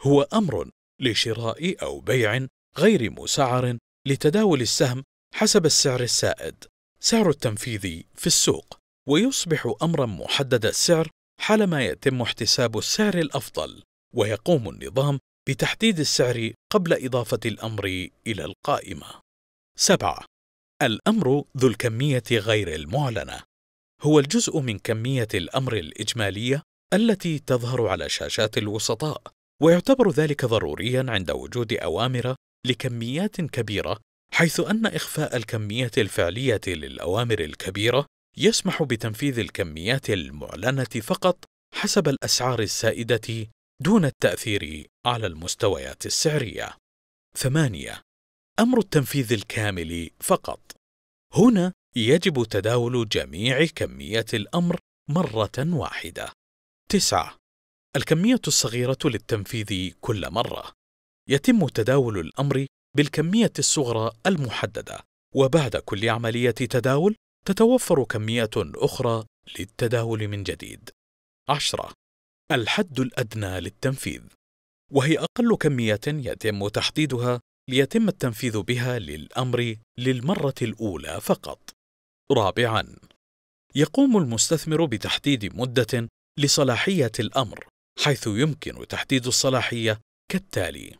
هو 0.00 0.22
أمر 0.22 0.70
لشراء 1.00 1.82
أو 1.82 2.00
بيع 2.00 2.46
غير 2.78 3.10
مسعر 3.10 3.78
لتداول 4.06 4.60
السهم 4.60 5.04
حسب 5.34 5.66
السعر 5.66 6.00
السائد. 6.00 6.64
سعر 7.00 7.30
التنفيذ 7.30 8.02
في 8.14 8.26
السوق. 8.26 8.78
ويصبح 9.08 9.74
أمرا 9.82 10.06
محدد 10.06 10.66
السعر 10.66 11.08
حالما 11.40 11.84
يتم 11.84 12.22
احتساب 12.22 12.78
السعر 12.78 13.18
الأفضل. 13.18 13.82
ويقوم 14.14 14.68
النظام 14.68 15.18
بتحديد 15.48 16.00
السعر 16.00 16.52
قبل 16.72 17.04
إضافة 17.04 17.40
الأمر 17.46 18.08
إلى 18.26 18.44
القائمة. 18.44 19.20
سبعة. 19.76 20.31
الأمر 20.86 21.44
ذو 21.56 21.68
الكمية 21.68 22.22
غير 22.32 22.74
المعلنة 22.74 23.42
هو 24.02 24.18
الجزء 24.18 24.60
من 24.60 24.78
كمية 24.78 25.28
الأمر 25.34 25.76
الإجمالية 25.76 26.62
التي 26.94 27.38
تظهر 27.38 27.86
على 27.86 28.08
شاشات 28.08 28.58
الوسطاء 28.58 29.22
ويعتبر 29.62 30.10
ذلك 30.10 30.44
ضروريا 30.44 31.04
عند 31.08 31.30
وجود 31.30 31.72
أوامر 31.72 32.34
لكميات 32.66 33.40
كبيرة 33.40 34.00
حيث 34.34 34.60
أن 34.60 34.86
إخفاء 34.86 35.36
الكمية 35.36 35.90
الفعلية 35.98 36.60
للأوامر 36.66 37.40
الكبيرة 37.40 38.06
يسمح 38.36 38.82
بتنفيذ 38.82 39.38
الكميات 39.38 40.10
المعلنة 40.10 40.84
فقط 40.84 41.44
حسب 41.74 42.08
الأسعار 42.08 42.60
السائدة 42.60 43.46
دون 43.82 44.04
التأثير 44.04 44.86
على 45.06 45.26
المستويات 45.26 46.06
السعرية. 46.06 46.76
ثمانية: 47.36 48.02
أمر 48.60 48.78
التنفيذ 48.78 49.32
الكامل 49.32 50.10
فقط. 50.20 50.60
هنا 51.34 51.72
يجب 51.96 52.44
تداول 52.44 53.08
جميع 53.08 53.66
كميات 53.66 54.34
الأمر 54.34 54.78
مرة 55.10 55.52
واحدة. 55.58 56.32
تسعة: 56.88 57.36
الكمية 57.96 58.40
الصغيرة 58.46 58.98
للتنفيذ 59.04 59.92
كل 60.00 60.30
مرة. 60.30 60.72
يتم 61.28 61.68
تداول 61.68 62.18
الأمر 62.18 62.66
بالكمية 62.96 63.52
الصغرى 63.58 64.10
المحددة، 64.26 65.00
وبعد 65.34 65.76
كل 65.76 66.08
عملية 66.08 66.50
تداول 66.50 67.16
تتوفر 67.46 68.04
كمية 68.04 68.50
أخرى 68.56 69.24
للتداول 69.58 70.28
من 70.28 70.42
جديد. 70.42 70.90
عشرة: 71.48 71.92
الحد 72.50 73.00
الأدنى 73.00 73.60
للتنفيذ، 73.60 74.22
وهي 74.90 75.18
أقل 75.18 75.56
كمية 75.56 76.00
يتم 76.06 76.68
تحديدها 76.68 77.40
ليتم 77.70 78.08
التنفيذ 78.08 78.62
بها 78.62 78.98
للأمر 78.98 79.76
للمرة 79.98 80.54
الأولى 80.62 81.20
فقط. 81.20 81.70
رابعاً: 82.32 82.96
يقوم 83.74 84.16
المستثمر 84.16 84.84
بتحديد 84.84 85.56
مدة 85.56 86.08
لصلاحية 86.38 87.12
الأمر، 87.20 87.66
حيث 88.04 88.26
يمكن 88.26 88.88
تحديد 88.88 89.26
الصلاحية 89.26 90.00
كالتالي: 90.30 90.96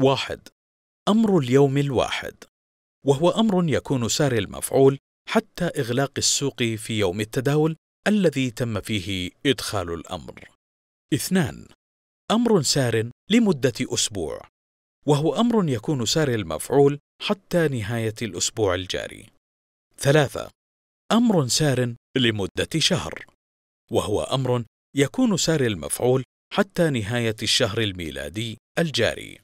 واحد 0.00 0.48
أمر 1.08 1.38
اليوم 1.38 1.78
الواحد 1.78 2.34
وهو 3.06 3.30
أمر 3.30 3.68
يكون 3.68 4.08
ساري 4.08 4.38
المفعول 4.38 4.98
حتى 5.28 5.64
إغلاق 5.64 6.12
السوق 6.18 6.62
في 6.62 6.98
يوم 6.98 7.20
التداول 7.20 7.76
الذي 8.06 8.50
تم 8.50 8.80
فيه 8.80 9.30
إدخال 9.46 9.90
الأمر. 9.90 10.48
اثنان: 11.14 11.66
أمر 12.30 12.62
سار 12.62 13.10
لمدة 13.30 13.72
أسبوع، 13.80 14.48
وهو 15.06 15.34
أمر 15.34 15.68
يكون 15.68 16.06
ساري 16.06 16.34
المفعول 16.34 16.98
حتى 17.22 17.68
نهاية 17.68 18.14
الأسبوع 18.22 18.74
الجاري. 18.74 19.26
ثلاثة: 19.98 20.50
أمر 21.12 21.48
سار 21.48 21.94
لمدة 22.16 22.68
شهر، 22.78 23.26
وهو 23.90 24.22
أمر 24.22 24.64
يكون 24.96 25.36
ساري 25.36 25.66
المفعول 25.66 26.24
حتى 26.52 26.90
نهاية 26.90 27.36
الشهر 27.42 27.80
الميلادي 27.80 28.58
الجاري. 28.78 29.38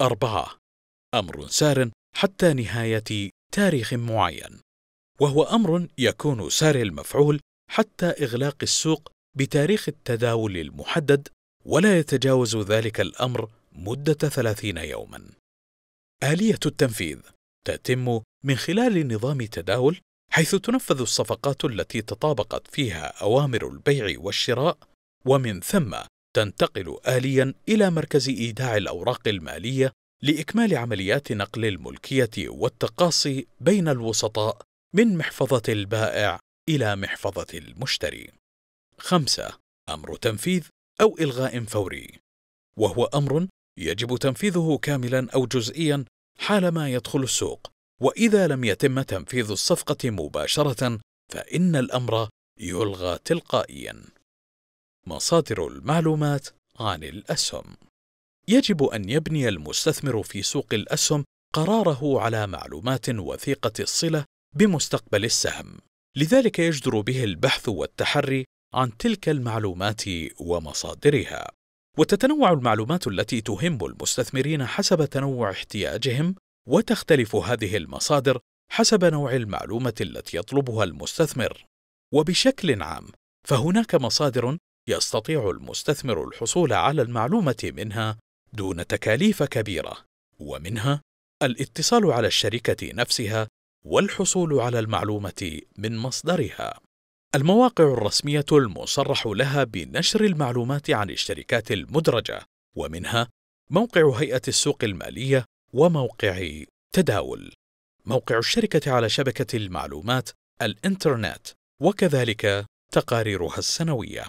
أربعة: 0.00 0.58
أمر 1.14 1.46
سار 1.46 1.90
حتى 2.16 2.52
نهاية 2.52 3.30
تاريخ 3.52 3.94
معين، 3.94 4.60
وهو 5.20 5.42
أمر 5.42 5.88
يكون 5.98 6.50
ساري 6.50 6.82
المفعول 6.82 7.40
حتى 7.70 8.06
إغلاق 8.06 8.56
السوق 8.62 9.12
بتاريخ 9.36 9.88
التداول 9.88 10.56
المحدد 10.56 11.28
ولا 11.64 11.98
يتجاوز 11.98 12.56
ذلك 12.56 13.00
الأمر 13.00 13.48
مدة 13.78 14.28
ثلاثين 14.28 14.76
يوما 14.76 15.30
آلية 16.22 16.58
التنفيذ 16.66 17.18
تتم 17.64 18.20
من 18.44 18.56
خلال 18.56 19.08
نظام 19.08 19.42
تداول 19.42 20.00
حيث 20.30 20.54
تنفذ 20.54 21.00
الصفقات 21.00 21.64
التي 21.64 22.02
تطابقت 22.02 22.66
فيها 22.74 23.06
أوامر 23.22 23.68
البيع 23.68 24.18
والشراء 24.18 24.78
ومن 25.24 25.60
ثم 25.60 25.96
تنتقل 26.36 26.98
آليا 27.08 27.54
إلى 27.68 27.90
مركز 27.90 28.28
إيداع 28.28 28.76
الأوراق 28.76 29.28
المالية 29.28 29.92
لإكمال 30.22 30.76
عمليات 30.76 31.32
نقل 31.32 31.64
الملكية 31.64 32.48
والتقاصي 32.48 33.46
بين 33.60 33.88
الوسطاء 33.88 34.62
من 34.94 35.16
محفظة 35.16 35.62
البائع 35.68 36.40
إلى 36.68 36.96
محفظة 36.96 37.58
المشتري. 37.58 38.30
خمسة: 38.98 39.58
أمر 39.88 40.16
تنفيذ 40.16 40.66
أو 41.00 41.16
إلغاء 41.20 41.64
فوري، 41.64 42.18
وهو 42.76 43.04
أمر 43.04 43.46
يجب 43.78 44.16
تنفيذه 44.16 44.78
كاملا 44.82 45.30
أو 45.34 45.46
جزئيا 45.46 46.04
حالما 46.38 46.90
يدخل 46.90 47.22
السوق، 47.22 47.70
وإذا 48.00 48.46
لم 48.46 48.64
يتم 48.64 49.02
تنفيذ 49.02 49.50
الصفقة 49.50 50.10
مباشرة 50.10 51.00
فإن 51.32 51.76
الأمر 51.76 52.28
يلغى 52.60 53.18
تلقائيا. 53.24 54.02
مصادر 55.06 55.66
المعلومات 55.66 56.48
عن 56.80 57.04
الأسهم. 57.04 57.76
يجب 58.48 58.84
أن 58.84 59.08
يبني 59.08 59.48
المستثمر 59.48 60.22
في 60.22 60.42
سوق 60.42 60.66
الأسهم 60.72 61.24
قراره 61.54 62.20
على 62.20 62.46
معلومات 62.46 63.08
وثيقة 63.08 63.72
الصلة 63.80 64.24
بمستقبل 64.54 65.24
السهم. 65.24 65.78
لذلك 66.16 66.58
يجدر 66.58 67.00
به 67.00 67.24
البحث 67.24 67.68
والتحري 67.68 68.44
عن 68.74 68.96
تلك 68.96 69.28
المعلومات 69.28 70.02
ومصادرها. 70.40 71.57
وتتنوع 71.98 72.52
المعلومات 72.52 73.06
التي 73.06 73.40
تهم 73.40 73.84
المستثمرين 73.84 74.66
حسب 74.66 75.04
تنوع 75.04 75.50
احتياجهم 75.50 76.34
وتختلف 76.68 77.36
هذه 77.36 77.76
المصادر 77.76 78.40
حسب 78.70 79.04
نوع 79.04 79.34
المعلومة 79.36 79.94
التي 80.00 80.36
يطلبها 80.36 80.84
المستثمر. 80.84 81.64
وبشكل 82.14 82.82
عام 82.82 83.06
فهناك 83.48 83.94
مصادر 83.94 84.58
يستطيع 84.88 85.50
المستثمر 85.50 86.28
الحصول 86.28 86.72
على 86.72 87.02
المعلومة 87.02 87.72
منها 87.76 88.18
دون 88.52 88.86
تكاليف 88.86 89.42
كبيرة 89.42 89.96
ومنها 90.38 91.02
الاتصال 91.42 92.12
على 92.12 92.26
الشركة 92.26 92.92
نفسها 92.94 93.48
والحصول 93.84 94.60
على 94.60 94.78
المعلومة 94.78 95.60
من 95.78 95.96
مصدرها. 95.96 96.80
المواقع 97.34 97.84
الرسمية 97.84 98.44
المصرح 98.52 99.26
لها 99.26 99.64
بنشر 99.64 100.24
المعلومات 100.24 100.90
عن 100.90 101.10
الشركات 101.10 101.72
المدرجة 101.72 102.42
ومنها 102.76 103.28
موقع 103.70 104.10
هيئة 104.10 104.42
السوق 104.48 104.84
المالية 104.84 105.44
وموقع 105.72 106.62
تداول. 106.92 107.52
موقع 108.06 108.38
الشركة 108.38 108.92
على 108.92 109.08
شبكة 109.08 109.56
المعلومات 109.56 110.30
الإنترنت 110.62 111.46
وكذلك 111.82 112.66
تقاريرها 112.92 113.58
السنوية. 113.58 114.24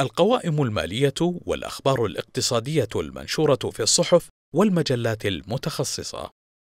القوائم 0.00 0.62
المالية 0.62 1.14
والأخبار 1.20 2.06
الاقتصادية 2.06 2.88
المنشورة 2.96 3.70
في 3.70 3.82
الصحف 3.82 4.28
والمجلات 4.54 5.26
المتخصصة. 5.26 6.30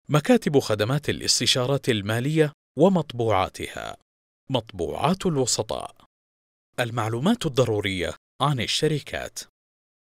مكاتب 0.09 0.59
خدمات 0.59 1.09
الاستشارات 1.09 1.89
المالية 1.89 2.53
ومطبوعاتها. 2.79 4.04
مطبوعات 4.51 5.27
الوسطاء. 5.27 5.95
المعلومات 6.81 7.47
الضرورية 7.47 8.15
عن 8.41 8.61
الشركات. 8.61 9.39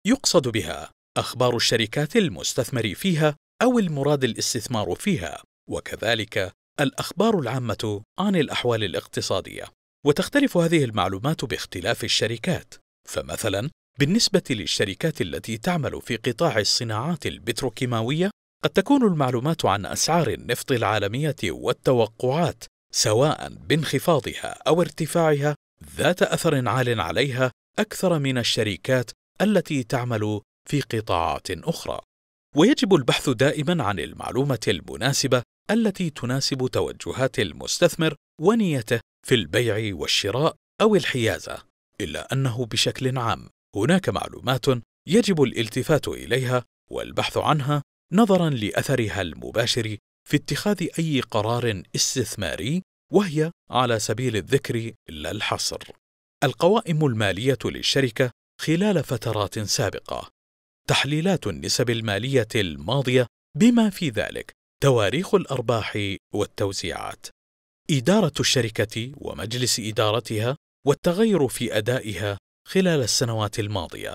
يقصد 0.06 0.48
بها 0.48 0.90
أخبار 1.16 1.56
الشركات 1.56 2.16
المستثمر 2.16 2.94
فيها 2.94 3.36
أو 3.62 3.78
المراد 3.78 4.24
الاستثمار 4.24 4.94
فيها 4.94 5.42
وكذلك 5.68 6.52
الأخبار 6.80 7.38
العامة 7.38 8.02
عن 8.18 8.36
الأحوال 8.36 8.84
الاقتصادية. 8.84 9.64
وتختلف 10.06 10.56
هذه 10.56 10.84
المعلومات 10.84 11.44
باختلاف 11.44 12.04
الشركات. 12.04 12.74
فمثلا 13.08 13.70
بالنسبة 13.98 14.42
للشركات 14.50 15.20
التي 15.20 15.58
تعمل 15.58 16.02
في 16.02 16.16
قطاع 16.16 16.58
الصناعات 16.58 17.26
البتروكيماوية 17.26 18.30
قد 18.64 18.70
تكون 18.70 19.04
المعلومات 19.04 19.64
عن 19.64 19.86
أسعار 19.86 20.28
النفط 20.28 20.72
العالمية 20.72 21.36
والتوقعات 21.44 22.64
سواء 22.90 23.48
بانخفاضها 23.48 24.58
أو 24.66 24.80
ارتفاعها 24.80 25.56
ذات 25.96 26.22
أثر 26.22 26.68
عال 26.68 27.00
عليها 27.00 27.52
أكثر 27.78 28.18
من 28.18 28.38
الشركات 28.38 29.10
التي 29.40 29.82
تعمل 29.82 30.40
في 30.68 30.80
قطاعات 30.80 31.50
أخرى. 31.50 32.00
ويجب 32.56 32.94
البحث 32.94 33.30
دائما 33.30 33.84
عن 33.84 33.98
المعلومة 33.98 34.60
المناسبة 34.68 35.42
التي 35.70 36.10
تناسب 36.10 36.66
توجهات 36.66 37.38
المستثمر 37.38 38.14
ونيته 38.40 39.00
في 39.26 39.34
البيع 39.34 39.94
والشراء 39.94 40.54
أو 40.80 40.96
الحيازه 40.96 41.62
إلا 42.00 42.32
أنه 42.32 42.66
بشكل 42.66 43.18
عام. 43.18 43.48
هناك 43.76 44.08
معلومات 44.08 44.66
يجب 45.08 45.42
الالتفات 45.42 46.08
إليها 46.08 46.64
والبحث 46.90 47.36
عنها 47.36 47.82
نظرا 48.12 48.50
لأثرها 48.50 49.20
المباشر 49.20 49.96
في 50.30 50.36
اتخاذ 50.36 50.86
أي 50.98 51.20
قرار 51.20 51.82
استثماري 51.96 52.82
وهي 53.12 53.50
على 53.70 53.98
سبيل 53.98 54.36
الذكر 54.36 54.92
لا 55.08 55.30
الحصر. 55.30 55.78
القوائم 56.44 57.06
المالية 57.06 57.58
للشركة 57.64 58.30
خلال 58.60 59.04
فترات 59.04 59.58
سابقة. 59.58 60.28
تحليلات 60.88 61.46
النسب 61.46 61.90
المالية 61.90 62.48
الماضية 62.54 63.26
بما 63.56 63.90
في 63.90 64.08
ذلك 64.08 64.52
تواريخ 64.82 65.34
الأرباح 65.34 66.16
والتوزيعات 66.34 67.26
إدارة 67.90 68.32
الشركة 68.40 69.12
ومجلس 69.16 69.80
إدارتها 69.80 70.56
والتغير 70.86 71.48
في 71.48 71.78
أدائها 71.78 72.38
خلال 72.68 73.02
السنوات 73.02 73.58
الماضية. 73.58 74.14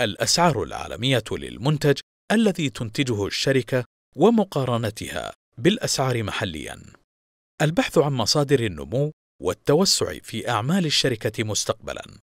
الأسعار 0.00 0.62
العالمية 0.62 1.24
للمنتج 1.30 1.98
الذي 2.32 2.70
تنتجه 2.70 3.26
الشركة 3.26 3.84
ومقارنتها. 4.16 5.39
بالأسعار 5.60 6.22
محليا. 6.22 6.82
البحث 7.62 7.98
عن 7.98 8.12
مصادر 8.12 8.60
النمو 8.60 9.12
والتوسع 9.42 10.18
في 10.18 10.48
أعمال 10.48 10.86
الشركة 10.86 11.44
مستقبلا. 11.44 12.18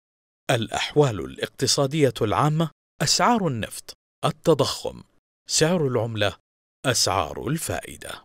الأحوال 0.50 1.20
الاقتصادية 1.20 2.14
العامة 2.22 2.70
أسعار 3.02 3.48
النفط 3.48 3.92
التضخم 4.24 5.02
سعر 5.48 5.86
العملة 5.86 6.36
أسعار 6.86 7.48
الفائدة. 7.48 8.24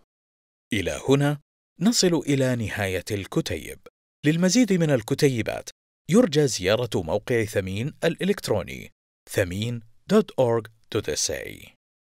إلى 0.73 1.01
هنا 1.09 1.39
نصل 1.81 2.13
إلى 2.13 2.55
نهاية 2.55 3.05
الكتيب. 3.11 3.79
للمزيد 4.25 4.73
من 4.73 4.89
الكتيبات 4.89 5.69
يرجى 6.09 6.47
زيارة 6.47 7.01
موقع 7.01 7.43
ثمين 7.43 7.93
الإلكتروني 8.03 8.91
ثمين.org.sa 9.29 11.76